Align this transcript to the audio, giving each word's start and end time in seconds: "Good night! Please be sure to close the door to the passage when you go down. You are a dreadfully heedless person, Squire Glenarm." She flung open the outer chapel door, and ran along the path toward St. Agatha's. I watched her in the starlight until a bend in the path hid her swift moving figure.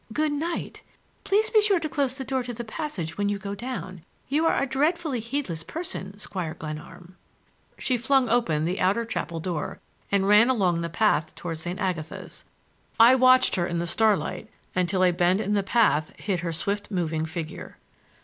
"Good 0.11 0.31
night! 0.31 0.81
Please 1.23 1.51
be 1.51 1.61
sure 1.61 1.79
to 1.79 1.87
close 1.87 2.17
the 2.17 2.23
door 2.23 2.41
to 2.41 2.53
the 2.55 2.63
passage 2.63 3.19
when 3.19 3.29
you 3.29 3.37
go 3.37 3.53
down. 3.53 4.01
You 4.29 4.47
are 4.47 4.59
a 4.59 4.65
dreadfully 4.65 5.19
heedless 5.19 5.61
person, 5.61 6.17
Squire 6.17 6.55
Glenarm." 6.55 7.17
She 7.77 7.97
flung 7.97 8.27
open 8.27 8.65
the 8.65 8.79
outer 8.79 9.05
chapel 9.05 9.39
door, 9.39 9.79
and 10.11 10.27
ran 10.27 10.49
along 10.49 10.81
the 10.81 10.89
path 10.89 11.35
toward 11.35 11.59
St. 11.59 11.79
Agatha's. 11.79 12.43
I 12.99 13.13
watched 13.13 13.53
her 13.57 13.67
in 13.67 13.77
the 13.77 13.85
starlight 13.85 14.49
until 14.73 15.03
a 15.03 15.11
bend 15.11 15.39
in 15.39 15.53
the 15.53 15.61
path 15.61 16.11
hid 16.19 16.39
her 16.39 16.51
swift 16.51 16.89
moving 16.89 17.27
figure. 17.27 17.77